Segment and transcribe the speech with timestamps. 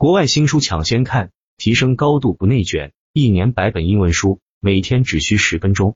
[0.00, 5.94] 国外新书抢先看，提升高度不内卷，一年百本英文书，每天只需十分钟。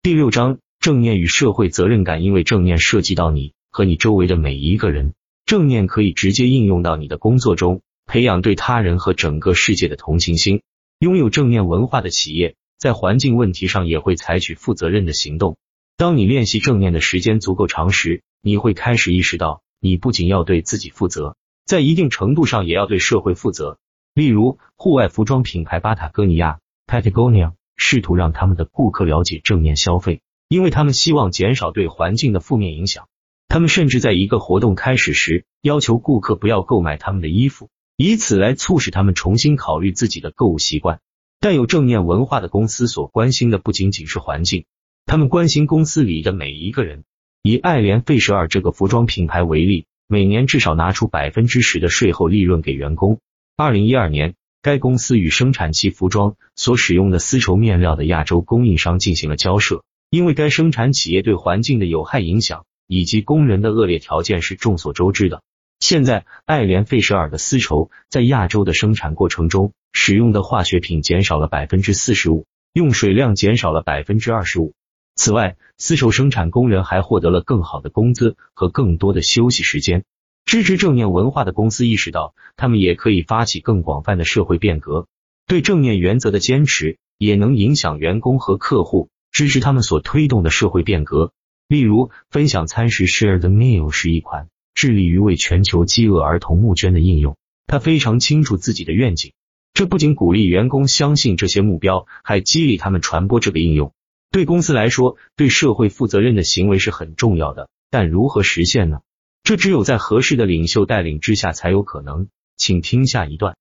[0.00, 5.12] 第六章，正念与社会责任感，因为正念涉及到你和你周围的每一个人，
[5.44, 10.62] 正念可以直接应用到你的工作中，培养对他人和整个世界的同情心。
[10.98, 15.58] 拥有正念文化的企业，在环境问题上也会采取负责任的行动。
[15.98, 21.36] 当你练习正念的时间足够长时，你会开始意识到，你不仅要对自己负责。
[21.64, 23.78] 在一定程度上也要对社会负责。
[24.14, 33.08] 例如，户外服装品牌巴塔哥尼亚 （Patagonia） 试图让他们的顾客了解正念消费，因为他们希望减少对环境的负面影响。
[33.48, 41.00] 他们甚至在一个活动开始时要求顾客不要购买他们的衣服，以此来促使他们重新考虑自己的购物习惯。
[41.40, 44.64] 带有正念文化的公司所关心的不仅仅是环境，
[45.06, 47.04] 他们关心公司里的每一个人。
[47.42, 49.86] 以爱莲费舍尔这个服装品牌为例。
[50.06, 53.20] 每年至少拿出百分之十的税后利润给员工。
[53.56, 65.42] 二零一二年，该公司与生产其服装所使用的丝绸面料的亚洲供应商进行了交涉，因为该生产企业对环境的有害影响以及工人的恶劣条件是众所周知的。
[65.80, 74.74] 现在，爱莲费舍尔的丝绸在亚洲的生产过程中使用的化学品减少了百分之四十五，用水量减少了百分之二十五。
[75.14, 80.04] 此外，丝绸生产工人还获得了更好的工资和更多的休息时间。
[80.44, 85.06] 支持正念文化的公司意识到，他们也可以发起更广泛的社会变革。
[85.46, 91.32] 对正念原则的坚持也能影响员工和客户支持他们所推动的社会变革。
[91.68, 97.36] 例如，分享餐食 （Share the Meal） 是一款致力于为全球饥饿儿童募捐的应用。
[97.66, 99.32] 他非常清楚自己的愿景，
[99.72, 103.92] 这不仅鼓励员工相信这些目标，还激励他们传播这个应用。
[104.32, 109.00] 对公司来说，对社会负责任的行为是很重要的，但如何实现呢？
[109.44, 112.28] 这只有在合适的领袖带领之下才有可能。
[112.56, 113.56] 请听下一段。